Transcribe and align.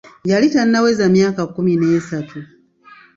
Yali 0.29 0.47
tannaweza 0.53 1.03
myaka 1.15 1.41
kkumi 1.47 1.73
n'esatu. 1.77 2.39